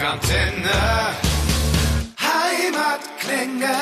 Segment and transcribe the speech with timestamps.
[0.00, 0.70] Rockantenne.
[2.18, 3.76] Heimatklänge.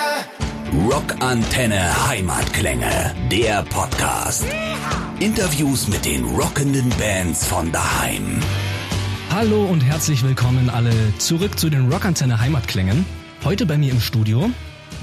[0.91, 4.45] Rockantenne Heimatklänge, der Podcast.
[5.21, 8.41] Interviews mit den rockenden Bands von daheim.
[9.31, 13.07] Hallo und herzlich willkommen alle zurück zu den Rockantenne Heimatklängen.
[13.45, 14.51] Heute bei mir im Studio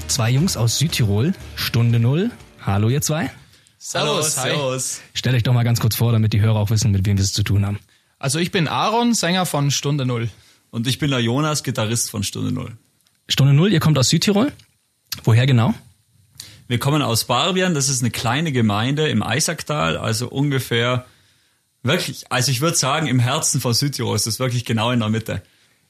[0.08, 2.30] zwei Jungs aus Südtirol, Stunde Null.
[2.60, 3.30] Hallo ihr zwei.
[3.78, 4.34] Servus.
[4.34, 5.00] Servus.
[5.14, 7.24] Stellt euch doch mal ganz kurz vor, damit die Hörer auch wissen, mit wem wir
[7.24, 7.78] es zu tun haben.
[8.18, 10.28] Also ich bin Aaron, Sänger von Stunde Null.
[10.70, 12.76] Und ich bin der Jonas, Gitarrist von Stunde Null.
[13.28, 14.52] Stunde Null, ihr kommt aus Südtirol.
[15.24, 15.74] Woher genau?
[16.68, 21.06] Wir kommen aus Barbian, das ist eine kleine Gemeinde im Eisacktal, also ungefähr
[21.82, 25.08] wirklich, also ich würde sagen, im Herzen von Südtirol ist das wirklich genau in der
[25.08, 25.42] Mitte.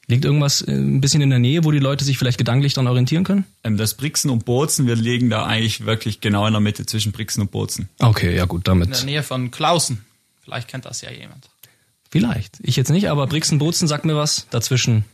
[0.09, 2.87] Liegt irgendwas äh, ein bisschen in der Nähe, wo die Leute sich vielleicht gedanklich dran
[2.87, 3.45] orientieren können?
[3.63, 7.11] Ähm, Das Brixen und Bozen, wir liegen da eigentlich wirklich genau in der Mitte zwischen
[7.11, 7.89] Brixen und Bozen.
[7.99, 9.03] Okay, ja gut, In der damit.
[9.05, 10.05] Nähe von Klausen.
[10.43, 11.49] Vielleicht kennt das ja jemand.
[12.09, 12.57] Vielleicht.
[12.61, 14.47] Ich jetzt nicht, aber Brixen-Bozen sagt mir was.
[14.49, 15.05] Dazwischen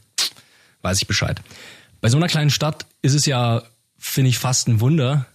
[0.81, 1.41] weiß ich Bescheid.
[2.01, 3.63] Bei so einer kleinen Stadt ist es ja,
[3.97, 5.25] finde ich, fast ein Wunder,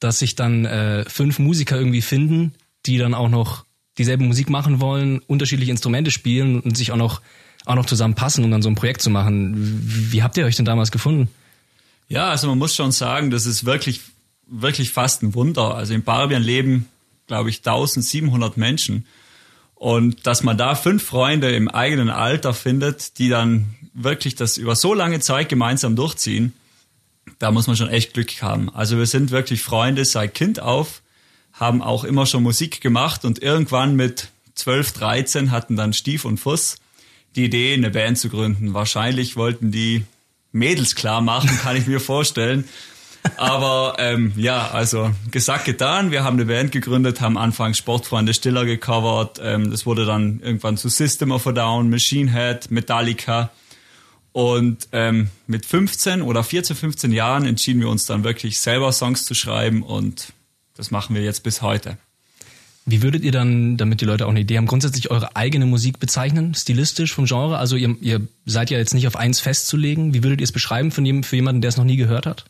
[0.00, 2.54] dass sich dann äh, fünf Musiker irgendwie finden,
[2.86, 3.64] die dann auch noch
[3.96, 7.20] dieselbe Musik machen wollen, unterschiedliche Instrumente spielen und sich auch noch
[7.68, 9.54] auch noch zusammenpassen, um dann so ein Projekt zu machen.
[9.56, 11.28] Wie, habt ihr euch denn damals gefunden?
[12.08, 14.00] Ja, also man muss schon sagen, das ist wirklich,
[14.46, 15.74] wirklich fast ein Wunder.
[15.74, 16.88] Also in Barbian leben,
[17.26, 19.06] glaube ich, 1700 Menschen.
[19.78, 24.74] Und dass man da fünf Freunde im eigenen Alter findet, die dann wirklich das über
[24.74, 26.52] so lange Zeit gemeinsam durchziehen,
[27.38, 28.74] da muss man schon echt Glück haben.
[28.74, 31.00] Also wir sind wirklich Freunde seit Kind auf,
[31.52, 36.38] haben auch immer schon Musik gemacht und irgendwann mit 12, 13 hatten dann Stief und
[36.38, 36.78] Fuss
[37.36, 38.74] die Idee, eine Band zu gründen.
[38.74, 40.04] Wahrscheinlich wollten die
[40.50, 42.68] Mädels klar machen, kann ich mir vorstellen.
[43.36, 46.10] Aber ähm, ja, also gesagt, getan.
[46.10, 49.40] Wir haben eine Band gegründet, haben anfangs Sportfreunde Stiller gecovert.
[49.42, 53.50] Ähm, das wurde dann irgendwann zu System of a Down, Machine Head, Metallica.
[54.32, 59.24] Und ähm, mit 15 oder 14, 15 Jahren entschieden wir uns dann wirklich selber Songs
[59.24, 60.32] zu schreiben und
[60.76, 61.96] das machen wir jetzt bis heute.
[62.86, 65.98] Wie würdet ihr dann, damit die Leute auch eine Idee haben, grundsätzlich eure eigene Musik
[65.98, 67.58] bezeichnen, stilistisch vom Genre?
[67.58, 70.14] Also ihr, ihr seid ja jetzt nicht auf eins festzulegen.
[70.14, 72.44] Wie würdet ihr es beschreiben für, jem- für jemanden, der es noch nie gehört hat?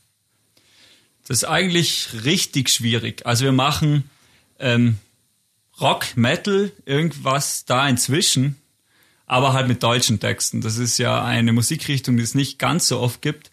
[1.29, 3.27] Das ist eigentlich richtig schwierig.
[3.27, 4.09] Also wir machen
[4.59, 4.97] ähm,
[5.79, 8.57] Rock, Metal, irgendwas da inzwischen,
[9.27, 10.63] aber halt mit deutschen Texten.
[10.63, 13.51] Das ist ja eine Musikrichtung, die es nicht ganz so oft gibt.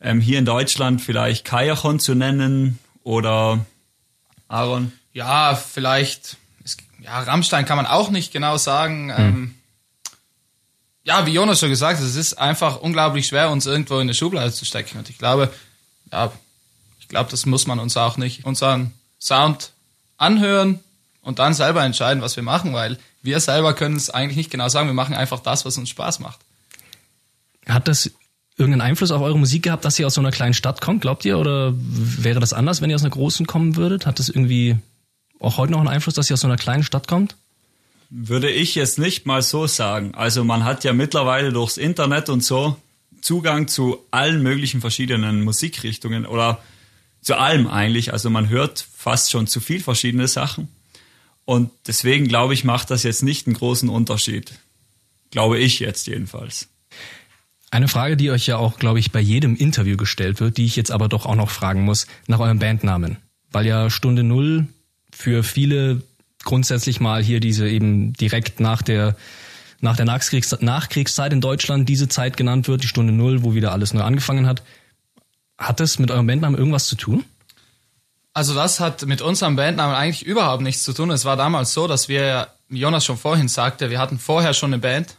[0.00, 3.64] Ähm, hier in Deutschland vielleicht Kajachon zu nennen oder
[4.48, 4.92] Aaron.
[5.12, 6.38] Ja, vielleicht.
[6.64, 9.12] Es, ja, Rammstein kann man auch nicht genau sagen.
[9.16, 9.54] Ähm,
[11.04, 14.14] ja, wie Jonas schon gesagt hat, es ist einfach unglaublich schwer, uns irgendwo in eine
[14.14, 14.98] Schublade zu stecken.
[14.98, 15.54] Und ich glaube,
[16.10, 16.32] ja,
[17.12, 19.72] glaube, das muss man uns auch nicht unseren Sound
[20.16, 20.80] anhören
[21.20, 24.68] und dann selber entscheiden, was wir machen, weil wir selber können es eigentlich nicht genau
[24.68, 24.88] sagen.
[24.88, 26.40] Wir machen einfach das, was uns Spaß macht.
[27.68, 28.10] Hat das
[28.56, 31.24] irgendeinen Einfluss auf eure Musik gehabt, dass ihr aus so einer kleinen Stadt kommt, glaubt
[31.24, 31.38] ihr?
[31.38, 34.06] Oder wäre das anders, wenn ihr aus einer großen kommen würdet?
[34.06, 34.76] Hat das irgendwie
[35.38, 37.36] auch heute noch einen Einfluss, dass ihr aus so einer kleinen Stadt kommt?
[38.10, 40.14] Würde ich jetzt nicht mal so sagen.
[40.14, 42.76] Also man hat ja mittlerweile durchs Internet und so
[43.20, 46.60] Zugang zu allen möglichen verschiedenen Musikrichtungen oder
[47.22, 48.12] zu allem eigentlich.
[48.12, 50.68] Also man hört fast schon zu viel verschiedene Sachen.
[51.44, 54.52] Und deswegen glaube ich, macht das jetzt nicht einen großen Unterschied.
[55.30, 56.68] Glaube ich jetzt jedenfalls.
[57.70, 60.76] Eine Frage, die euch ja auch, glaube ich, bei jedem Interview gestellt wird, die ich
[60.76, 63.16] jetzt aber doch auch noch fragen muss, nach eurem Bandnamen.
[63.50, 64.66] Weil ja Stunde Null
[65.10, 66.02] für viele
[66.44, 69.16] grundsätzlich mal hier diese eben direkt nach der
[69.80, 73.72] nach der Nachkriegs Nachkriegszeit in Deutschland diese Zeit genannt wird, die Stunde Null, wo wieder
[73.72, 74.62] alles neu angefangen hat.
[75.62, 77.24] Hat das mit eurem Bandnamen irgendwas zu tun?
[78.34, 81.10] Also das hat mit unserem Bandnamen eigentlich überhaupt nichts zu tun.
[81.10, 84.80] Es war damals so, dass wir, Jonas schon vorhin sagte, wir hatten vorher schon eine
[84.80, 85.16] Band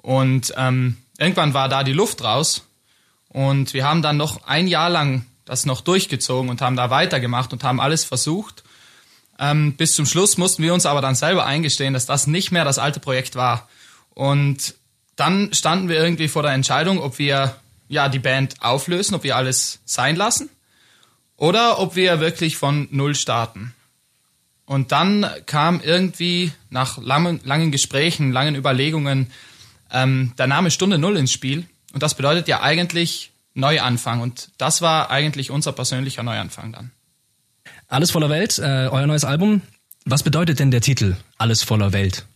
[0.00, 2.64] und ähm, irgendwann war da die Luft raus
[3.28, 7.52] und wir haben dann noch ein Jahr lang das noch durchgezogen und haben da weitergemacht
[7.52, 8.62] und haben alles versucht.
[9.38, 12.64] Ähm, bis zum Schluss mussten wir uns aber dann selber eingestehen, dass das nicht mehr
[12.64, 13.68] das alte Projekt war.
[14.14, 14.74] Und
[15.16, 17.56] dann standen wir irgendwie vor der Entscheidung, ob wir
[17.94, 20.50] ja die Band auflösen, ob wir alles sein lassen
[21.36, 23.74] oder ob wir wirklich von Null starten.
[24.66, 29.30] Und dann kam irgendwie nach langen, langen Gesprächen, langen Überlegungen
[29.90, 31.66] ähm, der Name Stunde Null ins Spiel.
[31.92, 34.20] Und das bedeutet ja eigentlich Neuanfang.
[34.20, 36.90] Und das war eigentlich unser persönlicher Neuanfang dann.
[37.88, 39.62] Alles voller Welt, äh, euer neues Album.
[40.04, 42.26] Was bedeutet denn der Titel Alles voller Welt?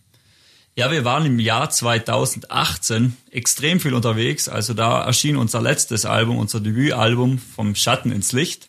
[0.78, 4.48] Ja, wir waren im Jahr 2018 extrem viel unterwegs.
[4.48, 8.68] Also da erschien unser letztes Album, unser Debütalbum vom Schatten ins Licht.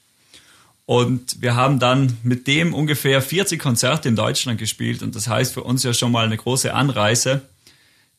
[0.87, 5.03] Und wir haben dann mit dem ungefähr 40 Konzerte in Deutschland gespielt.
[5.03, 7.43] Und das heißt für uns ja schon mal eine große Anreise.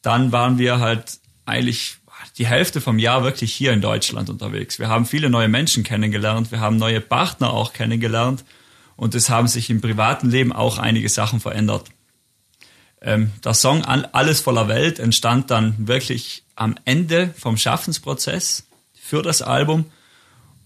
[0.03, 1.97] Dann waren wir halt eigentlich
[2.39, 4.79] die Hälfte vom Jahr wirklich hier in Deutschland unterwegs.
[4.79, 8.45] Wir haben viele neue Menschen kennengelernt, wir haben neue Partner auch kennengelernt
[8.95, 11.91] und es haben sich im privaten Leben auch einige Sachen verändert.
[13.03, 19.43] Ähm, der Song Alles voller Welt entstand dann wirklich am Ende vom Schaffensprozess für das
[19.43, 19.87] Album.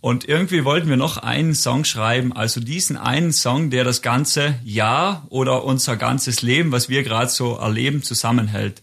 [0.01, 4.57] Und irgendwie wollten wir noch einen Song schreiben, also diesen einen Song, der das ganze
[4.63, 8.83] Jahr oder unser ganzes Leben, was wir gerade so erleben, zusammenhält.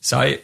[0.00, 0.40] Sei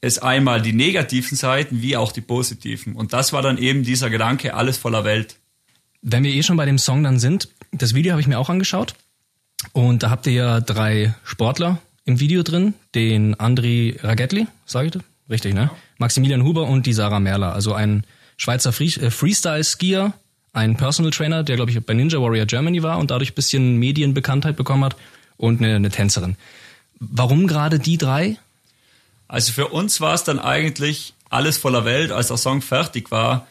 [0.00, 2.96] es einmal die negativen Seiten wie auch die positiven.
[2.96, 5.36] Und das war dann eben dieser Gedanke, alles voller Welt.
[6.02, 8.48] Wenn wir eh schon bei dem Song dann sind, das Video habe ich mir auch
[8.48, 8.94] angeschaut.
[9.72, 12.74] Und da habt ihr ja drei Sportler im Video drin.
[12.94, 15.02] Den Andri Ragetli, sage ich das?
[15.28, 15.70] Richtig, ne?
[15.98, 17.52] Maximilian Huber und die Sarah Merler.
[17.52, 18.04] Also ein
[18.36, 20.12] Schweizer äh, Freestyle-Skier,
[20.52, 24.56] ein Personal Trainer, der, glaube ich, bei Ninja Warrior Germany war und dadurch bisschen Medienbekanntheit
[24.56, 24.96] bekommen hat
[25.36, 26.36] und eine, eine Tänzerin.
[26.98, 28.36] Warum gerade die drei?
[29.28, 33.46] Also für uns war es dann eigentlich alles voller Welt, als der Song fertig war,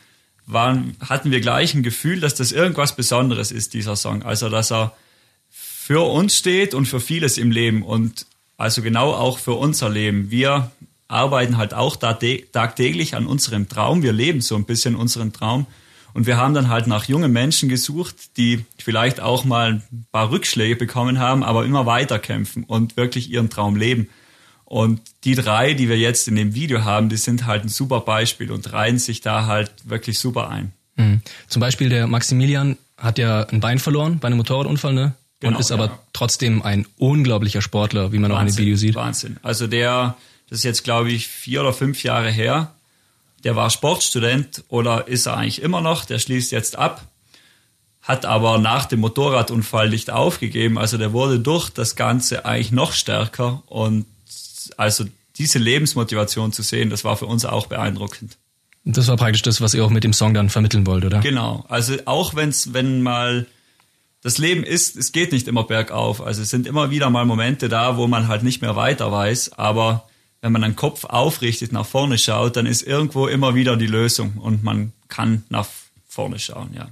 [0.46, 4.24] waren, hatten wir gleich ein Gefühl, dass das irgendwas Besonderes ist, dieser Song.
[4.24, 4.94] Also dass er
[5.90, 8.28] für uns steht und für vieles im Leben und
[8.58, 10.30] also genau auch für unser Leben.
[10.30, 10.70] Wir
[11.08, 14.04] arbeiten halt auch tagtäglich an unserem Traum.
[14.04, 15.66] Wir leben so ein bisschen unseren Traum.
[16.14, 20.30] Und wir haben dann halt nach jungen Menschen gesucht, die vielleicht auch mal ein paar
[20.30, 24.10] Rückschläge bekommen haben, aber immer weiter kämpfen und wirklich ihren Traum leben.
[24.66, 28.02] Und die drei, die wir jetzt in dem Video haben, die sind halt ein super
[28.02, 30.72] Beispiel und reihen sich da halt wirklich super ein.
[30.98, 31.24] Mhm.
[31.48, 35.16] Zum Beispiel der Maximilian hat ja ein Bein verloren bei einem Motorradunfall, ne?
[35.40, 36.00] Genau, und ist aber ja.
[36.12, 38.96] trotzdem ein unglaublicher Sportler, wie man Wahnsinn, auch in dem Video sieht.
[38.96, 39.38] Wahnsinn.
[39.42, 40.18] Also der,
[40.50, 42.74] das ist jetzt glaube ich vier oder fünf Jahre her.
[43.46, 46.04] Der war Sportstudent oder ist er eigentlich immer noch.
[46.04, 47.08] Der schließt jetzt ab,
[48.02, 50.78] hat aber nach dem Motorradunfall nicht aufgegeben.
[50.78, 54.06] Also der wurde durch das Ganze eigentlich noch stärker und
[54.76, 55.06] also
[55.38, 58.38] diese Lebensmotivation zu sehen, das war für uns auch beeindruckend.
[58.84, 61.20] Das war praktisch das, was ihr auch mit dem Song dann vermitteln wollt, oder?
[61.20, 61.66] Genau.
[61.70, 63.46] Also auch wenn's, wenn mal
[64.22, 66.22] das Leben ist, es geht nicht immer bergauf.
[66.22, 69.54] Also es sind immer wieder mal Momente da, wo man halt nicht mehr weiter weiß.
[69.54, 70.10] Aber
[70.42, 74.34] wenn man den Kopf aufrichtet, nach vorne schaut, dann ist irgendwo immer wieder die Lösung
[74.38, 75.68] und man kann nach
[76.08, 76.90] vorne schauen, ja.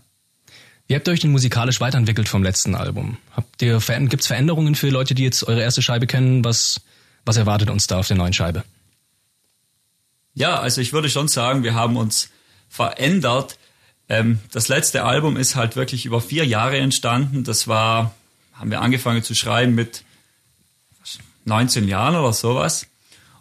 [0.87, 3.17] Wie habt ihr euch denn musikalisch weiterentwickelt vom letzten Album?
[3.35, 6.45] Habt ihr, gibt's Veränderungen für Leute, die jetzt eure erste Scheibe kennen?
[6.45, 6.79] Was,
[7.25, 8.63] was erwartet uns da auf der neuen Scheibe?
[10.33, 12.29] Ja, also ich würde schon sagen, wir haben uns
[12.69, 13.57] verändert.
[14.09, 17.43] Ähm, das letzte Album ist halt wirklich über vier Jahre entstanden.
[17.43, 18.13] Das war,
[18.53, 20.03] haben wir angefangen zu schreiben mit
[21.45, 22.87] 19 Jahren oder sowas.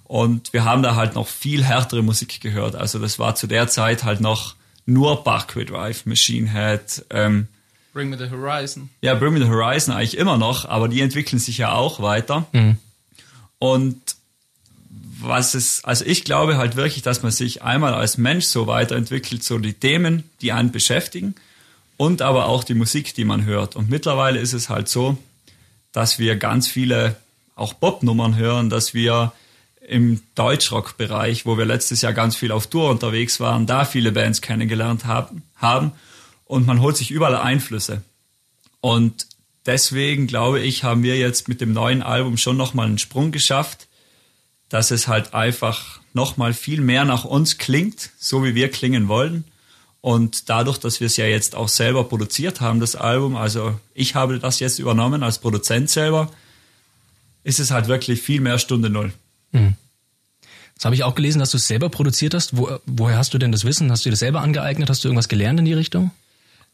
[0.04, 2.76] Und wir haben da halt noch viel härtere Musik gehört.
[2.76, 4.54] Also das war zu der Zeit halt noch
[4.86, 7.04] nur Parkway Drive, Machine Head.
[7.10, 7.48] Ähm,
[7.92, 8.90] Bring Me the Horizon.
[9.00, 12.46] Ja, Bring Me the Horizon eigentlich immer noch, aber die entwickeln sich ja auch weiter.
[12.52, 12.78] Mhm.
[13.58, 14.15] Und
[15.28, 19.42] was es, also ich glaube halt wirklich, dass man sich einmal als Mensch so weiterentwickelt,
[19.42, 21.34] so die Themen, die einen beschäftigen
[21.96, 23.76] und aber auch die Musik, die man hört.
[23.76, 25.18] Und mittlerweile ist es halt so,
[25.92, 27.16] dass wir ganz viele
[27.54, 29.32] auch Pop-Nummern hören, dass wir
[29.86, 34.40] im Deutschrock-Bereich, wo wir letztes Jahr ganz viel auf Tour unterwegs waren, da viele Bands
[34.40, 35.92] kennengelernt haben, haben
[36.44, 38.02] und man holt sich überall Einflüsse.
[38.80, 39.26] Und
[39.64, 43.85] deswegen glaube ich, haben wir jetzt mit dem neuen Album schon nochmal einen Sprung geschafft,
[44.68, 49.44] dass es halt einfach nochmal viel mehr nach uns klingt, so wie wir klingen wollen.
[50.00, 54.14] Und dadurch, dass wir es ja jetzt auch selber produziert haben, das Album, also ich
[54.14, 56.30] habe das jetzt übernommen als Produzent selber,
[57.42, 59.12] ist es halt wirklich viel mehr Stunde Null.
[59.52, 59.74] Mhm.
[60.74, 62.56] Das habe ich auch gelesen, dass du es selber produziert hast.
[62.56, 63.90] Wo, woher hast du denn das Wissen?
[63.90, 64.90] Hast du dir das selber angeeignet?
[64.90, 66.10] Hast du irgendwas gelernt in die Richtung?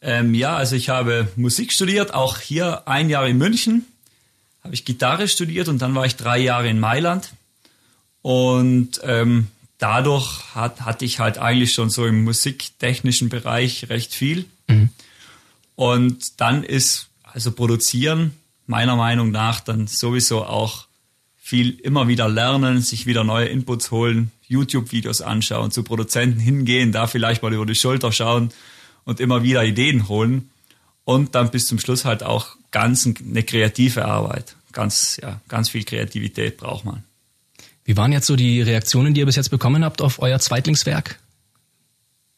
[0.00, 3.86] Ähm, ja, also ich habe Musik studiert, auch hier ein Jahr in München
[4.64, 7.32] habe ich Gitarre studiert und dann war ich drei Jahre in Mailand.
[8.22, 9.48] Und ähm,
[9.78, 14.46] dadurch hat, hatte ich halt eigentlich schon so im musiktechnischen Bereich recht viel.
[14.68, 14.90] Mhm.
[15.74, 18.32] Und dann ist also produzieren
[18.66, 20.86] meiner Meinung nach dann sowieso auch
[21.36, 27.06] viel immer wieder lernen, sich wieder neue Inputs holen, YouTube-Videos anschauen, zu Produzenten hingehen, da
[27.06, 28.50] vielleicht mal über die Schulter schauen
[29.04, 30.50] und immer wieder Ideen holen
[31.04, 34.56] und dann bis zum Schluss halt auch ganz eine kreative Arbeit.
[34.72, 37.02] Ganz, ja, ganz viel Kreativität braucht man.
[37.84, 41.18] Wie waren jetzt so die Reaktionen, die ihr bis jetzt bekommen habt auf euer Zweitlingswerk?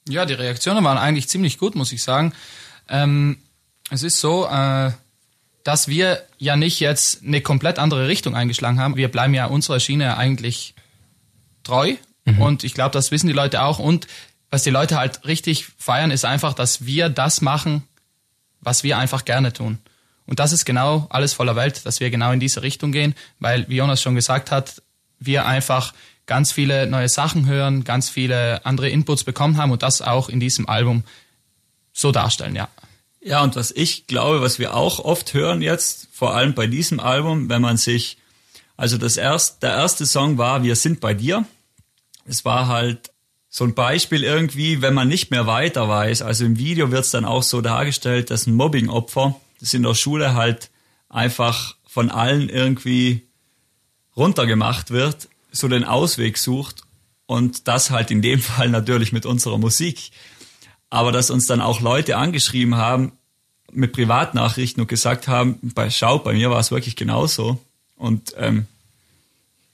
[0.09, 2.33] Ja, die Reaktionen waren eigentlich ziemlich gut, muss ich sagen.
[2.89, 3.39] Ähm,
[3.91, 4.93] es ist so, äh,
[5.65, 8.97] dass wir ja nicht jetzt eine komplett andere Richtung eingeschlagen haben.
[8.97, 10.75] Wir bleiben ja unserer Schiene eigentlich
[11.63, 11.95] treu.
[12.25, 12.41] Mhm.
[12.41, 13.79] Und ich glaube, das wissen die Leute auch.
[13.79, 14.07] Und
[14.51, 17.83] was die Leute halt richtig feiern, ist einfach, dass wir das machen,
[18.61, 19.79] was wir einfach gerne tun.
[20.27, 23.69] Und das ist genau alles voller Welt, dass wir genau in diese Richtung gehen, weil,
[23.69, 24.83] wie Jonas schon gesagt hat,
[25.19, 25.95] wir einfach
[26.27, 30.41] ganz viele neue Sachen hören, ganz viele andere Inputs bekommen haben und das auch in
[30.41, 31.05] diesem Album
[31.93, 32.69] so darstellen, ja.
[33.21, 37.01] Ja, und was ich glaube, was wir auch oft hören jetzt, vor allem bei diesem
[37.01, 38.19] Album, wenn man sich,
[38.77, 41.47] also das erst, der erste Song war Wir sind bei dir.
[42.27, 43.11] Es war halt
[43.49, 46.21] so ein Beispiel irgendwie, wenn man nicht mehr weiter weiß.
[46.21, 49.95] Also im Video wird es dann auch so dargestellt, dass ein Mobbing-Opfer, das in der
[49.95, 50.71] Schule halt
[51.09, 53.23] einfach von allen irgendwie
[54.17, 56.83] runtergemacht wird, so den Ausweg sucht
[57.27, 60.11] und das halt in dem Fall natürlich mit unserer Musik.
[60.91, 63.13] Aber dass uns dann auch Leute angeschrieben haben
[63.73, 67.59] mit Privatnachrichten und gesagt haben, bei Schau, bei mir war es wirklich genauso.
[67.97, 68.67] Und ähm,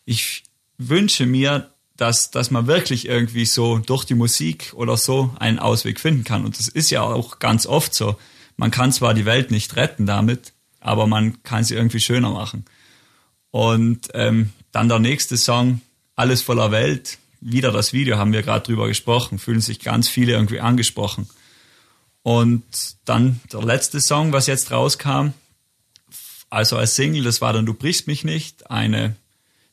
[0.06, 0.44] ich
[0.78, 6.00] wünsche mir, dass, dass man wirklich irgendwie so durch die Musik oder so einen Ausweg
[6.00, 6.46] finden kann.
[6.46, 8.16] Und das ist ja auch ganz oft so.
[8.56, 12.64] Man kann zwar die Welt nicht retten damit, aber man kann sie irgendwie schöner machen.
[13.50, 15.80] Und ähm, dann der nächste Song,
[16.16, 20.32] Alles voller Welt, wieder das Video, haben wir gerade drüber gesprochen, fühlen sich ganz viele
[20.32, 21.28] irgendwie angesprochen.
[22.22, 22.64] Und
[23.06, 25.32] dann der letzte Song, was jetzt rauskam,
[26.50, 29.16] also als Single, das war dann Du brichst mich nicht, eine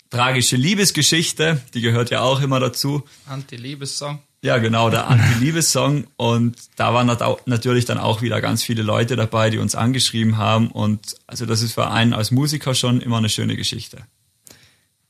[0.09, 3.03] tragische Liebesgeschichte, die gehört ja auch immer dazu.
[3.25, 4.19] Anti-Liebessong.
[4.43, 6.05] Ja, genau, der Anti-Liebessong.
[6.15, 7.07] Und da waren
[7.45, 10.69] natürlich dann auch wieder ganz viele Leute dabei, die uns angeschrieben haben.
[10.69, 13.97] Und also das ist für einen als Musiker schon immer eine schöne Geschichte.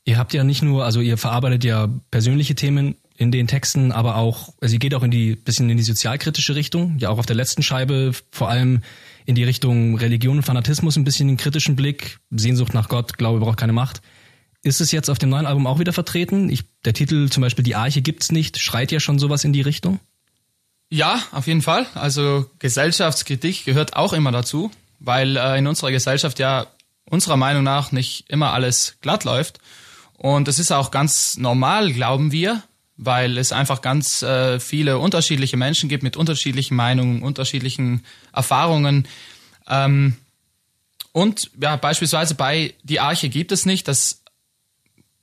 [0.06, 4.16] Ihr habt ja nicht nur, also ihr verarbeitet ja persönliche Themen in den Texten, aber
[4.16, 7.26] auch, also ihr geht auch in die bisschen in die sozialkritische Richtung, ja auch auf
[7.26, 8.84] der letzten Scheibe vor allem
[9.26, 13.40] in die Richtung Religion und Fanatismus ein bisschen den kritischen Blick, Sehnsucht nach Gott, Glaube
[13.40, 14.02] braucht keine Macht.
[14.64, 16.50] Ist es jetzt auf dem neuen Album auch wieder vertreten?
[16.50, 19.62] Ich, der Titel zum Beispiel Die Arche gibt's nicht, schreit ja schon sowas in die
[19.62, 20.00] Richtung?
[20.90, 21.86] Ja, auf jeden Fall.
[21.96, 26.68] Also Gesellschaftskritik gehört auch immer dazu, weil äh, in unserer Gesellschaft ja
[27.10, 29.60] unserer Meinung nach nicht immer alles glatt läuft.
[30.18, 32.64] Und es ist auch ganz normal, glauben wir,
[32.98, 39.08] weil es einfach ganz äh, viele unterschiedliche Menschen gibt mit unterschiedlichen Meinungen, unterschiedlichen Erfahrungen.
[39.68, 40.18] Ähm,
[41.12, 43.88] und ja, beispielsweise bei Die Arche gibt es nicht.
[43.88, 44.17] Das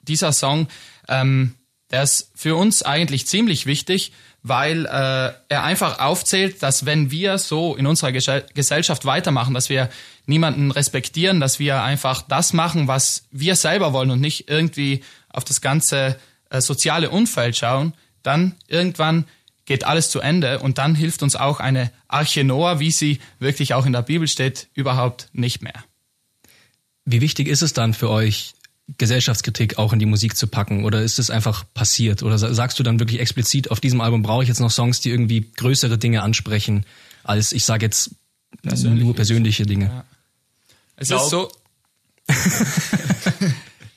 [0.04, 0.68] dieser Song,
[1.08, 1.54] ähm,
[1.90, 7.38] der ist für uns eigentlich ziemlich wichtig, weil äh, er einfach aufzählt, dass wenn wir
[7.38, 9.88] so in unserer Gesellschaft weitermachen, dass wir
[10.26, 15.44] niemanden respektieren, dass wir einfach das machen, was wir selber wollen und nicht irgendwie auf
[15.44, 16.18] das ganze
[16.50, 19.24] äh, soziale Umfeld schauen, dann irgendwann
[19.66, 23.74] geht alles zu Ende und dann hilft uns auch eine Arche Noah, wie sie wirklich
[23.74, 25.84] auch in der Bibel steht, überhaupt nicht mehr.
[27.04, 28.53] Wie wichtig ist es dann für euch,
[28.98, 30.84] Gesellschaftskritik auch in die Musik zu packen?
[30.84, 32.22] Oder ist es einfach passiert?
[32.22, 35.10] Oder sagst du dann wirklich explizit, auf diesem Album brauche ich jetzt noch Songs, die
[35.10, 36.84] irgendwie größere Dinge ansprechen,
[37.22, 38.10] als ich sage jetzt
[38.62, 39.86] persönliche nur persönliche Dinge?
[39.86, 40.04] Ja.
[40.96, 41.50] Es ist so.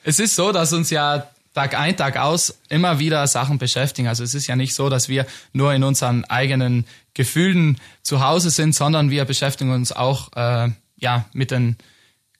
[0.04, 4.08] es ist so, dass uns ja Tag ein, Tag aus immer wieder Sachen beschäftigen.
[4.08, 8.50] Also es ist ja nicht so, dass wir nur in unseren eigenen Gefühlen zu Hause
[8.50, 11.76] sind, sondern wir beschäftigen uns auch äh, ja mit den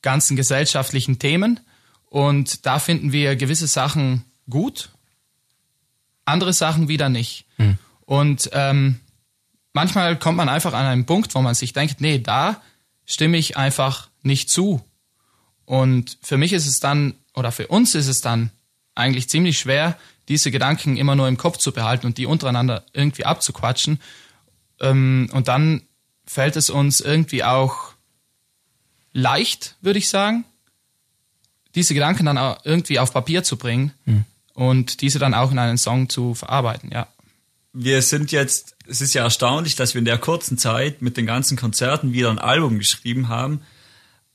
[0.02, 1.60] ganzen gesellschaftlichen Themen.
[2.08, 4.90] Und da finden wir gewisse Sachen gut,
[6.24, 7.46] andere Sachen wieder nicht.
[7.56, 7.78] Hm.
[8.04, 9.00] Und ähm,
[9.72, 12.60] manchmal kommt man einfach an einen Punkt, wo man sich denkt, nee, da
[13.04, 14.82] stimme ich einfach nicht zu.
[15.64, 18.50] Und für mich ist es dann, oder für uns ist es dann
[18.94, 19.98] eigentlich ziemlich schwer,
[20.28, 24.00] diese Gedanken immer nur im Kopf zu behalten und die untereinander irgendwie abzuquatschen.
[24.80, 25.82] Ähm, und dann
[26.26, 27.92] fällt es uns irgendwie auch
[29.12, 30.44] leicht, würde ich sagen,
[31.78, 34.24] diese Gedanken dann auch irgendwie auf Papier zu bringen mhm.
[34.54, 37.06] und diese dann auch in einen Song zu verarbeiten, ja.
[37.72, 41.26] Wir sind jetzt, es ist ja erstaunlich, dass wir in der kurzen Zeit mit den
[41.26, 43.60] ganzen Konzerten wieder ein Album geschrieben haben.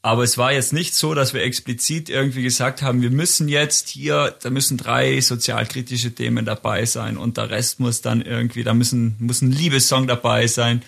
[0.02, 3.90] Aber es war jetzt nicht so, dass wir explizit irgendwie gesagt haben, wir müssen jetzt
[3.90, 8.74] hier, da müssen drei sozialkritische Themen dabei sein und der Rest muss dann irgendwie, da
[8.74, 10.82] müssen, muss ein Liebessong dabei sein.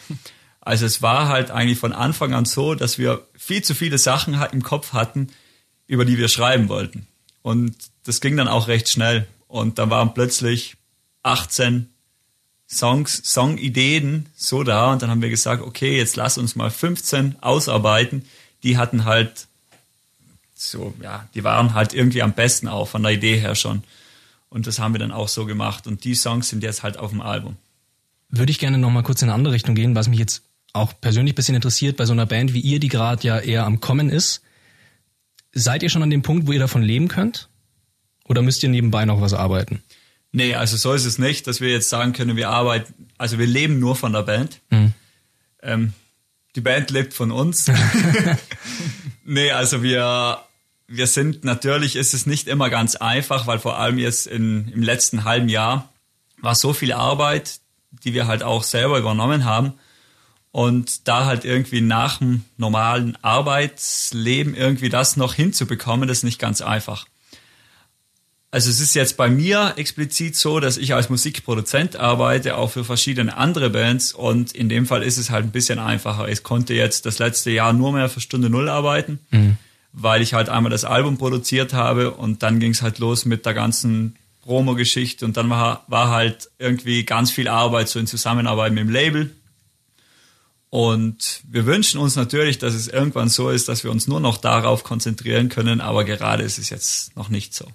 [0.62, 4.34] Also es war halt eigentlich von Anfang an so, dass wir viel zu viele Sachen
[4.52, 5.28] im Kopf hatten,
[5.88, 7.08] über die wir schreiben wollten.
[7.42, 9.27] Und das ging dann auch recht schnell.
[9.48, 10.75] Und da waren plötzlich
[11.24, 11.89] 18
[12.68, 14.92] Songs, Songideen so da.
[14.92, 18.25] Und dann haben wir gesagt, okay, jetzt lass uns mal 15 ausarbeiten.
[18.63, 19.48] Die hatten halt
[20.56, 23.84] so, ja, die waren halt irgendwie am besten auch von der Idee her schon.
[24.50, 25.86] Und das haben wir dann auch so gemacht.
[25.86, 27.58] Und die Songs sind jetzt halt auf dem Album.
[28.30, 30.42] Würde ich gerne nochmal kurz in eine andere Richtung gehen, was mich jetzt
[30.74, 33.80] auch persönlich bisschen interessiert bei so einer Band wie ihr, die gerade ja eher am
[33.80, 34.42] Kommen ist.
[35.56, 37.48] Seid ihr schon an dem Punkt, wo ihr davon leben könnt?
[38.26, 39.82] Oder müsst ihr nebenbei noch was arbeiten?
[40.32, 43.48] Nee, also so ist es nicht, dass wir jetzt sagen können, wir arbeiten, also wir
[43.48, 44.60] leben nur von der Band.
[44.70, 44.94] Mhm.
[45.64, 45.94] Ähm,
[46.56, 47.72] die Band lebt von uns.
[49.24, 50.40] nee, also wir,
[50.88, 54.84] wir sind natürlich, ist es nicht immer ganz einfach, weil vor allem jetzt in, im
[54.84, 55.90] letzten halben Jahr
[56.42, 57.60] war so viel Arbeit,
[58.04, 59.74] die wir halt auch selber übernommen haben.
[60.56, 66.40] Und da halt irgendwie nach dem normalen Arbeitsleben irgendwie das noch hinzubekommen, das ist nicht
[66.40, 67.08] ganz einfach.
[68.52, 72.86] Also es ist jetzt bei mir explizit so, dass ich als Musikproduzent arbeite, auch für
[72.86, 76.30] verschiedene andere Bands und in dem Fall ist es halt ein bisschen einfacher.
[76.30, 79.58] Ich konnte jetzt das letzte Jahr nur mehr für Stunde Null arbeiten, mhm.
[79.92, 83.46] weil ich halt einmal das Album produziert habe und dann ging es halt los mit
[83.46, 88.72] der ganzen Promo-Geschichte und dann war, war halt irgendwie ganz viel Arbeit so in Zusammenarbeit
[88.72, 89.36] mit dem Label.
[90.75, 94.38] Und wir wünschen uns natürlich, dass es irgendwann so ist, dass wir uns nur noch
[94.38, 97.72] darauf konzentrieren können, aber gerade ist es jetzt noch nicht so.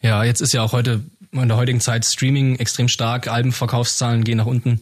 [0.00, 4.38] Ja, jetzt ist ja auch heute in der heutigen Zeit Streaming extrem stark, Albenverkaufszahlen gehen
[4.38, 4.80] nach unten.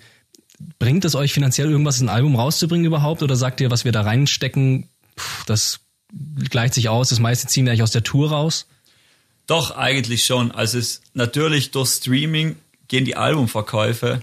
[0.78, 3.20] Bringt es euch finanziell irgendwas, ein Album rauszubringen überhaupt?
[3.20, 4.88] Oder sagt ihr, was wir da reinstecken,
[5.46, 5.80] das
[6.50, 8.66] gleicht sich aus, das meiste ziehen wir eigentlich aus der Tour raus?
[9.48, 10.52] Doch, eigentlich schon.
[10.52, 12.54] Also es natürlich durch Streaming
[12.86, 14.22] gehen die Albumverkäufe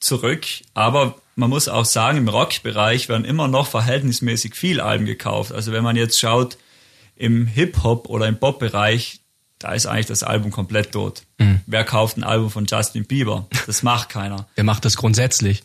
[0.00, 5.52] zurück, aber man muss auch sagen, im Rockbereich werden immer noch verhältnismäßig viel Alben gekauft.
[5.52, 6.58] Also wenn man jetzt schaut,
[7.14, 9.20] im Hip-Hop oder im Pop-Bereich,
[9.58, 11.22] da ist eigentlich das Album komplett tot.
[11.38, 11.60] Mhm.
[11.66, 13.46] Wer kauft ein Album von Justin Bieber?
[13.66, 14.46] Das macht keiner.
[14.54, 15.62] Wer macht das grundsätzlich?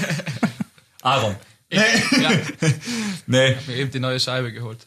[1.02, 1.36] Aaron.
[1.70, 1.80] Ich,
[2.20, 2.30] ja.
[3.26, 3.50] nee.
[3.50, 4.86] Ich hab mir eben die neue Scheibe geholt.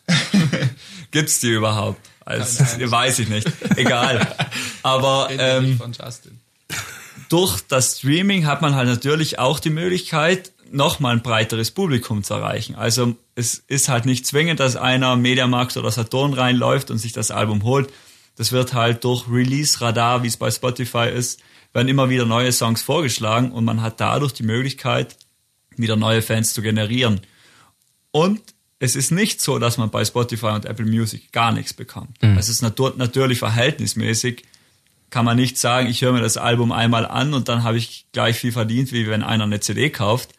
[1.11, 1.99] Gibt's die überhaupt?
[2.25, 2.91] Also, nein, nein.
[2.91, 3.51] weiß ich nicht.
[3.75, 4.35] Egal.
[4.83, 5.79] Aber ähm,
[7.29, 12.33] durch das Streaming hat man halt natürlich auch die Möglichkeit, nochmal ein breiteres Publikum zu
[12.33, 12.75] erreichen.
[12.75, 17.31] Also es ist halt nicht zwingend, dass einer Mediamarkt oder Saturn reinläuft und sich das
[17.31, 17.91] Album holt.
[18.35, 21.39] Das wird halt durch Release-Radar, wie es bei Spotify ist,
[21.73, 25.17] werden immer wieder neue Songs vorgeschlagen und man hat dadurch die Möglichkeit,
[25.75, 27.21] wieder neue Fans zu generieren.
[28.11, 28.41] Und
[28.79, 32.21] es ist nicht so, dass man bei Spotify und Apple Music gar nichts bekommt.
[32.21, 32.37] Mhm.
[32.37, 34.43] Es ist nat natürlich verhältnismäßig.
[35.09, 38.05] Kann man nicht sagen, ich höre mir das Album einmal an und dann habe ich
[38.11, 40.31] gleich viel verdient, wie wenn einer eine CD kauft.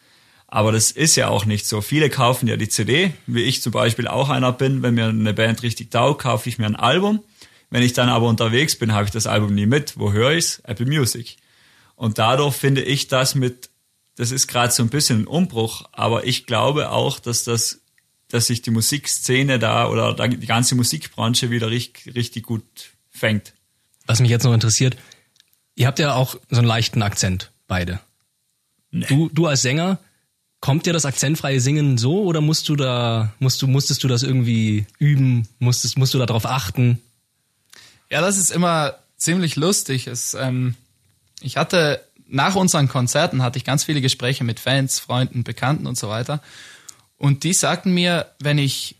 [0.47, 1.81] Aber das ist ja auch nicht so.
[1.81, 4.81] Viele kaufen ja die CD, wie ich zum Beispiel auch einer bin.
[4.81, 7.23] Wenn mir eine Band richtig taugt, kaufe ich mir ein Album.
[7.69, 9.99] Wenn ich dann aber unterwegs bin, habe ich das Album nie mit.
[9.99, 10.59] Wo höre ich's?
[10.65, 11.37] Apple Music.
[11.95, 13.69] Und dadurch finde ich das mit,
[14.15, 17.81] das ist gerade so ein bisschen ein Umbruch, aber ich glaube auch, dass das
[18.29, 22.63] dass sich die Musikszene da oder die ganze Musikbranche wieder richtig, richtig gut
[23.09, 23.53] fängt.
[24.09, 24.97] Was mich jetzt noch interessiert,
[25.75, 27.99] ihr habt ja auch so einen leichten Akzent, beide.
[28.89, 29.05] Nee.
[29.05, 29.99] Du, du als Sänger,
[30.61, 34.23] kommt dir das akzentfreie Singen so oder musst du da, musst du, musstest du das
[34.23, 35.47] irgendwie üben?
[35.59, 36.99] Musstest, musst du darauf achten?
[38.09, 40.07] Ja, das ist immer ziemlich lustig.
[40.07, 40.73] Es, ähm,
[41.41, 45.99] ich hatte nach unseren Konzerten hatte ich ganz viele Gespräche mit Fans, Freunden, Bekannten und
[45.99, 46.41] so weiter.
[47.17, 48.95] Und die sagten mir, wenn ich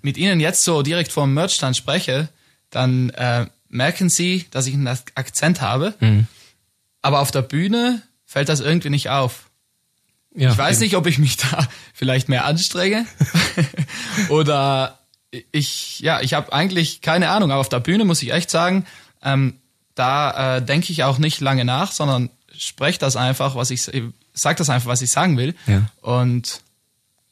[0.00, 2.30] mit ihnen jetzt so direkt vor dem Merchstand spreche,
[2.70, 5.94] dann äh, merken sie, dass ich einen Akzent habe.
[6.00, 6.26] Mhm.
[7.02, 9.50] Aber auf der Bühne fällt das irgendwie nicht auf.
[10.34, 10.84] Ja, ich weiß eben.
[10.84, 13.06] nicht, ob ich mich da vielleicht mehr anstrenge
[14.28, 14.98] oder
[15.52, 18.86] ich, ja, ich habe eigentlich keine Ahnung, aber auf der Bühne muss ich echt sagen,
[19.22, 19.54] ähm,
[19.94, 23.90] da äh, denke ich auch nicht lange nach, sondern spreche das einfach, was ich
[24.32, 25.54] sag das einfach, was ich sagen will.
[25.66, 25.90] Ja.
[26.02, 26.60] Und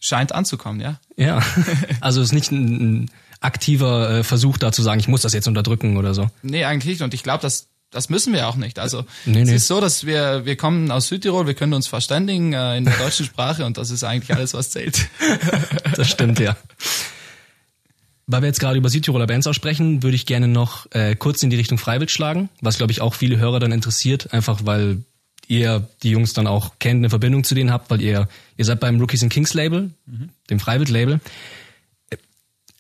[0.01, 0.99] scheint anzukommen, ja.
[1.16, 1.40] Ja.
[2.01, 3.11] Also es ist nicht ein, ein
[3.44, 6.30] aktiver äh, Versuch da zu sagen, ich muss das jetzt unterdrücken oder so.
[6.42, 7.02] Nee, eigentlich nicht.
[7.02, 8.78] Und ich glaube, das, das müssen wir auch nicht.
[8.78, 9.57] Also nee, es nee.
[9.57, 12.96] ist so, dass wir, wir kommen aus Südtirol, wir können uns verständigen äh, in der
[12.96, 15.09] deutschen Sprache und das ist eigentlich alles, was zählt.
[15.96, 16.57] das stimmt, ja.
[18.26, 21.50] Weil wir jetzt gerade über Südtiroler Bands aussprechen, würde ich gerne noch äh, kurz in
[21.50, 25.02] die Richtung Freiwild schlagen, was glaube ich auch viele Hörer dann interessiert, einfach weil
[25.46, 28.80] ihr die Jungs dann auch kennt, eine Verbindung zu denen habt, weil ihr, ihr seid
[28.80, 30.30] beim Rookies and Kings Label, mhm.
[30.48, 31.20] dem Freiwild-Label.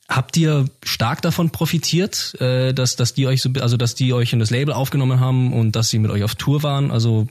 [0.08, 4.32] Habt ihr stark davon profitiert, äh, dass, dass die euch so, also dass die euch
[4.32, 6.90] in das Label aufgenommen haben und dass sie mit euch auf Tour waren?
[6.90, 7.26] Also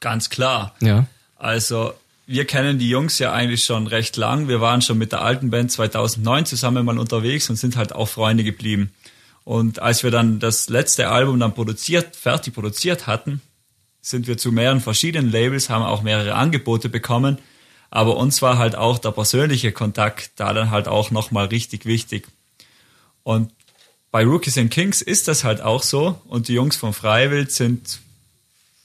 [0.00, 0.74] ganz klar.
[0.80, 1.06] Ja.
[1.36, 1.94] Also
[2.26, 4.46] wir kennen die Jungs ja eigentlich schon recht lang.
[4.46, 8.08] Wir waren schon mit der alten Band 2009 zusammen mal unterwegs und sind halt auch
[8.08, 8.92] Freunde geblieben.
[9.44, 13.40] Und als wir dann das letzte Album dann produziert, fertig produziert hatten,
[14.00, 17.38] sind wir zu mehreren verschiedenen Labels, haben auch mehrere Angebote bekommen.
[17.90, 22.28] Aber uns war halt auch der persönliche Kontakt da dann halt auch nochmal richtig wichtig.
[23.22, 23.52] Und
[24.10, 26.20] bei Rookies and Kings ist das halt auch so.
[26.26, 28.00] Und die Jungs von Freiwild sind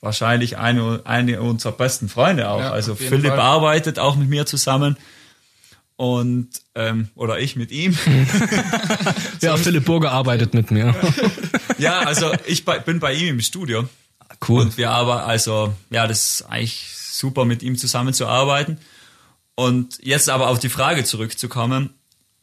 [0.01, 2.59] wahrscheinlich eine, eine unserer besten Freunde auch.
[2.59, 3.39] Ja, also Philipp Fall.
[3.39, 4.97] arbeitet auch mit mir zusammen
[5.97, 7.97] und ähm, oder ich mit ihm.
[9.41, 10.93] ja, Philipp Burger arbeitet mit mir.
[11.77, 13.87] ja, also ich bin bei ihm im Studio
[14.47, 14.61] Cool.
[14.61, 18.77] Und wir aber, also, ja, das ist eigentlich super, mit ihm zusammenzuarbeiten.
[19.55, 21.91] Und jetzt aber auf die Frage zurückzukommen.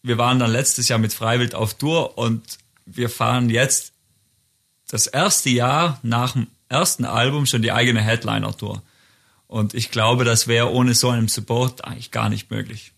[0.02, 2.42] wir waren dann letztes Jahr mit Freiwild auf Tour und
[2.86, 3.92] wir fahren jetzt
[4.88, 8.82] das erste Jahr nach dem ersten Album schon die eigene Headliner-Tour.
[9.46, 12.92] Und ich glaube, das wäre ohne so einen Support eigentlich gar nicht möglich.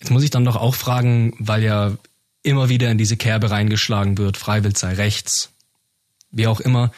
[0.00, 1.96] Jetzt muss ich dann doch auch fragen, weil ja
[2.42, 5.50] immer wieder in diese Kerbe reingeschlagen wird, Freiwild sei rechts.
[6.30, 6.92] Wie auch immer.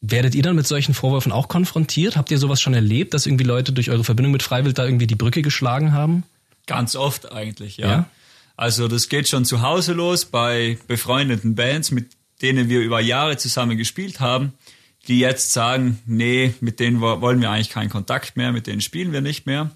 [0.00, 2.16] Werdet ihr dann mit solchen Vorwürfen auch konfrontiert?
[2.16, 5.06] Habt ihr sowas schon erlebt, dass irgendwie Leute durch eure Verbindung mit Freiwild da irgendwie
[5.06, 6.24] die Brücke geschlagen haben?
[6.66, 7.88] Ganz oft eigentlich, ja.
[7.88, 8.08] Ja?
[8.56, 12.10] Also das geht schon zu Hause los bei befreundeten Bands, mit
[12.42, 14.52] denen wir über Jahre zusammen gespielt haben,
[15.08, 18.80] die jetzt sagen, nee, mit denen wo- wollen wir eigentlich keinen Kontakt mehr, mit denen
[18.80, 19.70] spielen wir nicht mehr.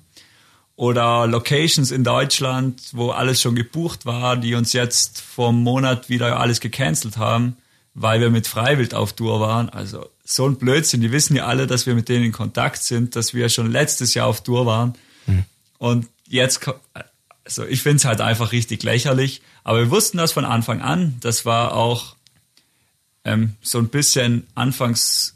[0.76, 6.08] Oder Locations in Deutschland, wo alles schon gebucht war, die uns jetzt vor einem Monat
[6.08, 7.56] wieder alles gecancelt haben,
[8.00, 9.68] weil wir mit Freiwild auf Tour waren.
[9.68, 13.14] Also so ein Blödsinn, die wissen ja alle, dass wir mit denen in Kontakt sind,
[13.14, 14.94] dass wir schon letztes Jahr auf Tour waren.
[15.76, 16.60] Und jetzt,
[17.44, 19.42] also ich finde es halt einfach richtig lächerlich.
[19.64, 21.16] Aber wir wussten das von Anfang an.
[21.20, 22.16] Das war auch
[23.24, 25.34] ähm, so ein bisschen anfangs,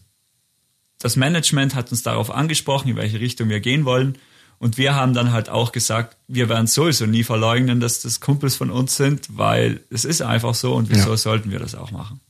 [0.98, 4.16] das Management hat uns darauf angesprochen, in welche Richtung wir gehen wollen.
[4.59, 8.57] Und wir haben dann halt auch gesagt, wir werden sowieso nie verleugnen, dass das Kumpels
[8.57, 11.16] von uns sind, weil es ist einfach so und wieso Ja.
[11.18, 12.20] sollten wir das auch machen?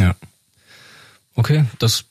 [0.00, 0.14] Ja.
[1.34, 2.04] Okay, das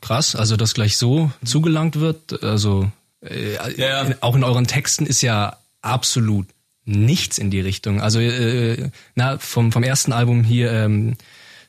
[0.00, 2.90] krass, also dass gleich so zugelangt wird, also
[3.24, 4.02] äh, Ja.
[4.02, 6.46] in, auch in euren Texten ist ja absolut
[6.84, 8.00] nichts in die Richtung.
[8.00, 11.16] Also äh, na vom vom ersten Album hier ähm,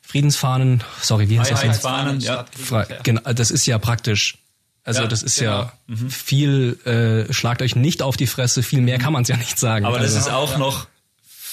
[0.02, 1.62] Friedensfahnen, sorry, wie heißt das?
[1.62, 1.80] jetzt?
[1.82, 2.44] Freiheitsfahnen, ja.
[2.56, 4.38] Frei, genau, das ist ja praktisch.
[4.84, 5.62] Also Ja, das ist genau.
[5.62, 5.72] ja
[6.10, 9.58] viel, äh, schlagt euch nicht auf die Fresse, viel mehr kann man es ja nicht
[9.58, 9.86] sagen.
[9.86, 10.86] Aber das also, ist auch noch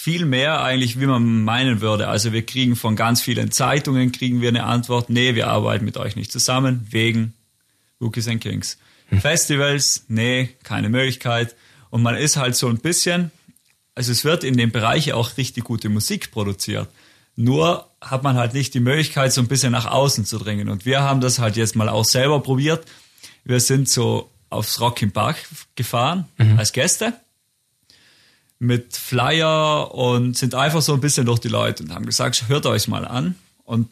[0.02, 2.08] viel mehr eigentlich, wie man meinen würde.
[2.08, 5.96] Also wir kriegen von ganz vielen Zeitungen kriegen wir eine Antwort, nee, wir arbeiten mit
[5.96, 7.34] euch nicht zusammen, wegen
[8.02, 8.80] Rookies and Kings.
[9.20, 11.56] Festivals, nee, keine Möglichkeit.
[11.92, 13.30] Und man ist halt so ein bisschen,
[13.94, 16.90] also es wird in dem Bereich auch richtig gute Musik produziert.
[17.36, 20.70] Nur hat man halt nicht die Möglichkeit, so ein bisschen nach außen zu dringen.
[20.70, 22.88] Und wir haben das halt jetzt mal auch selber probiert.
[23.44, 25.38] Wir sind so aufs Rock im Park
[25.76, 27.14] gefahren als Gäste
[28.62, 32.68] mit Flyer und sind einfach so ein bisschen durch die Leute und haben gesagt, hört
[32.68, 33.34] euch mal an.
[33.64, 33.90] Und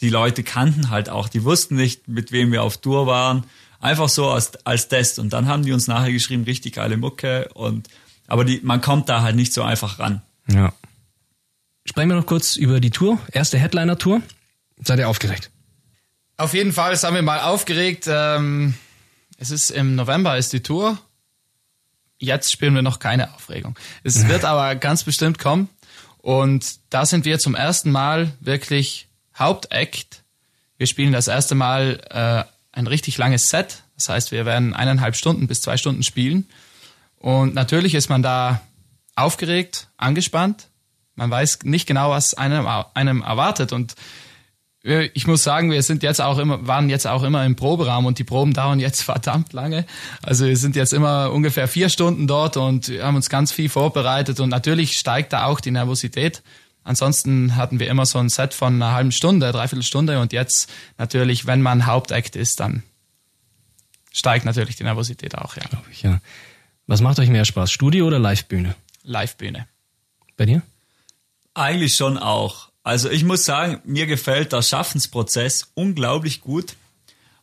[0.00, 3.44] die Leute kannten halt auch, die wussten nicht, mit wem wir auf Tour waren.
[3.80, 5.18] Einfach so als, als Test.
[5.18, 7.50] Und dann haben die uns nachher geschrieben, richtig geile Mucke.
[7.52, 7.88] Und,
[8.26, 10.22] aber die, man kommt da halt nicht so einfach ran.
[10.48, 10.72] Ja.
[11.84, 14.22] Sprechen wir noch kurz über die Tour, erste Headliner-Tour.
[14.82, 15.50] Seid ihr aufgeregt?
[16.38, 18.06] Auf jeden Fall sind wir mal aufgeregt.
[18.08, 18.72] Ähm,
[19.36, 20.98] es ist im November ist die Tour.
[22.18, 23.78] Jetzt spielen wir noch keine Aufregung.
[24.02, 25.68] Es wird aber ganz bestimmt kommen.
[26.18, 30.22] Und da sind wir zum ersten Mal wirklich Hauptact.
[30.78, 33.82] Wir spielen das erste Mal äh, ein richtig langes Set.
[33.96, 36.48] Das heißt, wir werden eineinhalb Stunden bis zwei Stunden spielen.
[37.18, 38.60] Und natürlich ist man da
[39.16, 40.68] aufgeregt, angespannt.
[41.14, 43.72] Man weiß nicht genau, was einem, einem erwartet.
[43.72, 43.94] Und
[44.84, 48.18] ich muss sagen, wir sind jetzt auch immer, waren jetzt auch immer im Proberaum und
[48.18, 49.86] die Proben dauern jetzt verdammt lange.
[50.22, 53.70] Also wir sind jetzt immer ungefähr vier Stunden dort und wir haben uns ganz viel
[53.70, 56.42] vorbereitet und natürlich steigt da auch die Nervosität.
[56.82, 60.70] Ansonsten hatten wir immer so ein Set von einer halben Stunde, dreiviertel Stunde und jetzt
[60.98, 62.82] natürlich, wenn man Hauptact ist, dann
[64.12, 65.62] steigt natürlich die Nervosität auch, ja.
[65.62, 66.20] Glaube ich, ja.
[66.86, 68.76] Was macht euch mehr Spaß, Studio oder Livebühne?
[69.02, 69.66] Livebühne.
[70.36, 70.60] Bei dir?
[71.54, 72.68] Eigentlich schon auch.
[72.84, 76.76] Also ich muss sagen, mir gefällt der Schaffensprozess unglaublich gut.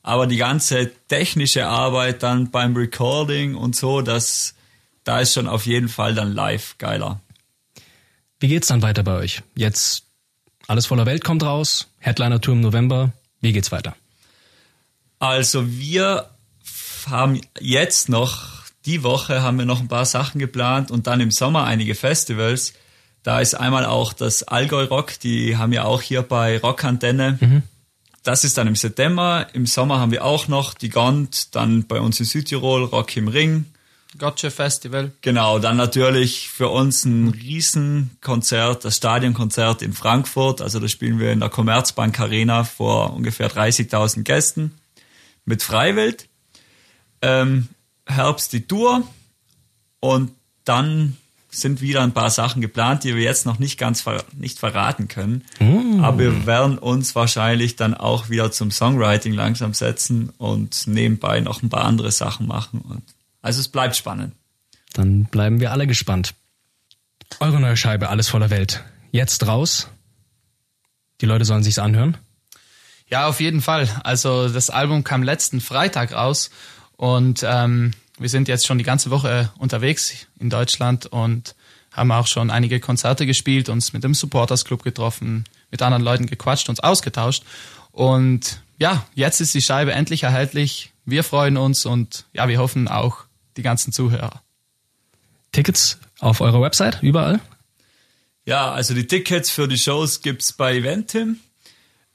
[0.03, 4.55] Aber die ganze technische Arbeit dann beim Recording und so, das,
[5.03, 7.19] da ist schon auf jeden Fall dann live geiler.
[8.39, 9.43] Wie geht's dann weiter bei euch?
[9.55, 10.03] Jetzt
[10.67, 13.11] alles voller Welt kommt raus, Headliner-Tour im November.
[13.41, 13.95] Wie geht's weiter?
[15.19, 16.29] Also wir
[17.07, 21.29] haben jetzt noch, die Woche haben wir noch ein paar Sachen geplant und dann im
[21.29, 22.73] Sommer einige Festivals.
[23.23, 27.37] Da ist einmal auch das Allgäu Rock, die haben ja auch hier bei Rockantenne.
[28.23, 29.47] Das ist dann im September.
[29.53, 33.27] Im Sommer haben wir auch noch die Gond, dann bei uns in Südtirol Rock im
[33.27, 33.65] Ring.
[34.17, 35.11] Gotcha Festival.
[35.21, 40.61] Genau, dann natürlich für uns ein Riesenkonzert, das Stadionkonzert in Frankfurt.
[40.61, 44.73] Also da spielen wir in der Commerzbank Arena vor ungefähr 30.000 Gästen
[45.45, 46.27] mit Freiwild.
[47.21, 47.69] Ähm,
[48.05, 49.03] Herbst die Tour
[50.01, 50.31] und
[50.65, 51.15] dann
[51.53, 55.09] sind wieder ein paar Sachen geplant, die wir jetzt noch nicht ganz ver nicht verraten
[55.09, 55.43] können.
[56.01, 61.61] Aber wir werden uns wahrscheinlich dann auch wieder zum Songwriting langsam setzen und nebenbei noch
[61.61, 62.79] ein paar andere Sachen machen.
[62.81, 63.03] Und
[63.41, 64.33] also es bleibt spannend.
[64.93, 66.33] Dann bleiben wir alle gespannt.
[67.39, 68.83] Eure neue Scheibe, alles voller Welt.
[69.11, 69.89] Jetzt raus.
[71.19, 72.17] Die Leute sollen sich's anhören.
[73.07, 73.89] Ja, auf jeden Fall.
[74.03, 76.49] Also das Album kam letzten Freitag raus
[76.95, 81.55] und ähm, wir sind jetzt schon die ganze Woche unterwegs in Deutschland und
[81.91, 86.25] haben auch schon einige Konzerte gespielt, uns mit dem Supporters Club getroffen, mit anderen Leuten
[86.25, 87.43] gequatscht, uns ausgetauscht.
[87.91, 90.91] Und ja, jetzt ist die Scheibe endlich erhältlich.
[91.05, 93.25] Wir freuen uns und ja, wir hoffen auch
[93.57, 94.41] die ganzen Zuhörer.
[95.51, 97.41] Tickets auf eurer Website, überall?
[98.45, 101.39] Ja, also die Tickets für die Shows gibt's bei Eventim.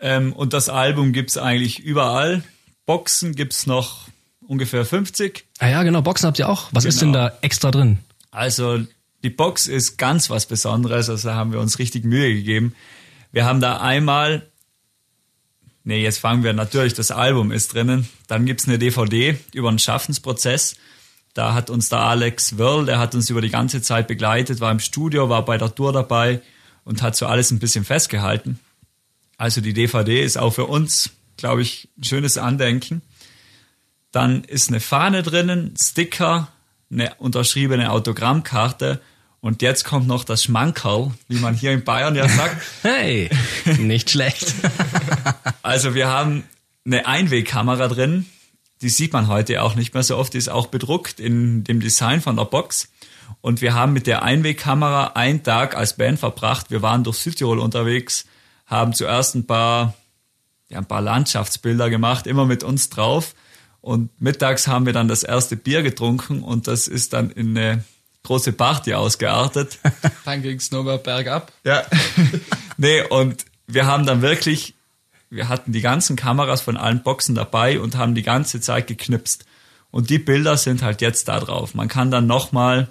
[0.00, 2.42] Ähm, und das Album gibt's eigentlich überall.
[2.87, 4.09] Boxen gibt's noch
[4.46, 5.44] ungefähr 50.
[5.59, 6.68] Ah ja, genau, Boxen habt ihr auch.
[6.72, 7.28] Was ist denn Genau.
[7.28, 7.98] da extra drin?
[8.30, 8.80] Also
[9.22, 12.74] die Box ist ganz was Besonderes, also da haben wir uns richtig Mühe gegeben.
[13.32, 14.46] Wir haben da einmal,
[15.85, 19.78] nee, jetzt fangen wir natürlich, das Album ist drinnen, dann gibt's eine DVD über einen
[19.78, 20.76] Schaffensprozess.
[21.35, 24.70] Da hat uns der Alex Wörl, der hat uns über die ganze Zeit begleitet, war
[24.72, 26.40] im Studio, war bei der Tour dabei
[26.85, 28.59] und hat so alles ein bisschen festgehalten.
[29.37, 33.02] Also die DVD ist auch für uns, glaube ich, ein schönes Andenken.
[34.16, 36.48] Dann ist eine Fahne drinnen, Sticker,
[36.90, 39.02] eine unterschriebene Autogrammkarte
[39.40, 42.57] und jetzt kommt noch das Schmankerl, wie man hier in Bayern ja sagt.
[42.83, 43.29] Hey,
[43.76, 44.55] nicht schlecht.
[45.62, 46.44] Also wir haben
[46.87, 48.24] eine Einwegkamera drin,
[48.81, 51.81] die sieht man heute auch nicht mehr so oft, die ist auch bedruckt in dem
[51.81, 52.88] Design von der Box.
[53.42, 56.70] Und wir haben mit der Einwegkamera einen Tag als Band verbracht.
[56.70, 58.24] Wir waren durch Südtirol unterwegs,
[58.64, 59.92] haben zuerst ein paar,
[60.70, 63.35] ja, ein paar Landschaftsbilder gemacht, immer mit uns drauf.
[63.87, 67.85] Und mittags haben wir dann das erste Bier getrunken und das ist dann in eine
[68.25, 69.79] große Party ausgeartet.
[70.25, 71.53] Dann ging's nur mal bergab.
[71.62, 71.85] Ja.
[72.79, 74.75] nee, und wir haben dann wirklich,
[75.31, 79.44] wir hatten die ganzen Kameras von allen Boxen dabei und haben die ganze Zeit geknipst.
[79.92, 81.77] Und die Bilder sind halt jetzt da drauf.
[81.77, 82.88] Man kann dann nochmal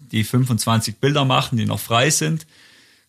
[0.00, 2.48] die 25 Bilder machen, die noch frei sind,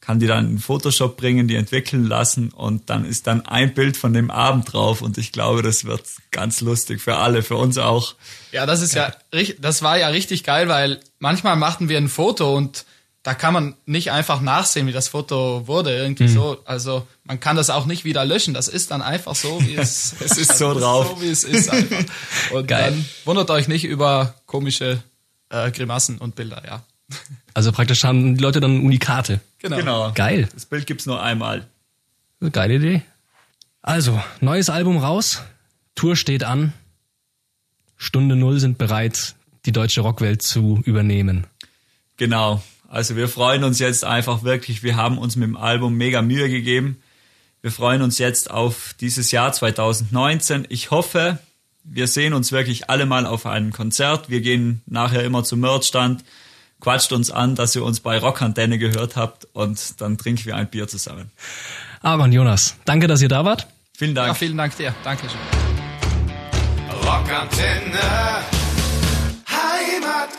[0.02, 3.98] kann die dann in Photoshop bringen, die entwickeln lassen und dann ist dann ein Bild
[3.98, 7.78] von dem Abend drauf und ich glaube, das wird ganz lustig für alle, für uns
[7.78, 8.16] auch.
[8.52, 12.08] Ja, das ist ja, richt- das war ja richtig geil, weil manchmal machten wir ein
[12.10, 12.86] Foto und
[13.24, 16.60] da kann man nicht einfach nachsehen, wie das Foto wurde, irgendwie so.
[16.64, 18.54] Also man kann das auch nicht wieder löschen.
[18.54, 21.10] Das ist dann einfach so, wie es, Es ist so drauf.
[21.18, 22.06] So wie es ist einfach.
[22.54, 22.92] Und Geil.
[22.92, 25.04] dann wundert euch nicht über komische
[25.50, 26.84] äh, Grimassen und Bilder, ja.
[27.54, 29.42] Also praktisch haben die Leute dann Unikate.
[29.60, 29.78] Genau.
[29.78, 30.12] Genau.
[30.14, 30.48] Geil.
[30.54, 31.68] Das Bild gibt's nur einmal.
[32.52, 33.02] Geile Idee.
[33.82, 35.42] Also, neues Album raus.
[35.96, 36.74] Tour steht an.
[37.96, 41.48] Stunde Null sind bereit, die deutsche Rockwelt zu übernehmen.
[42.18, 42.62] Genau.
[42.88, 44.84] Also wir freuen uns jetzt einfach wirklich.
[44.84, 47.02] Wir haben uns mit dem Album mega Mühe gegeben.
[47.62, 50.66] Wir freuen uns jetzt auf dieses Jahr 2019.
[50.70, 51.40] Ich hoffe,
[51.84, 54.30] wir sehen uns wirklich alle mal auf einem Konzert.
[54.30, 56.24] Wir gehen nachher immer zum Merchstand,
[56.80, 60.68] quatscht uns an, dass ihr uns bei Rockantenne gehört habt und dann trinken wir ein
[60.70, 61.32] Bier zusammen.
[62.02, 63.68] Aaron, Jonas, danke, dass ihr da wart.
[63.98, 64.38] Vielen Ja, Dank.
[64.38, 64.94] vielen Dank dir.
[65.04, 65.40] Dankeschön.
[67.04, 68.57] Rockantenne.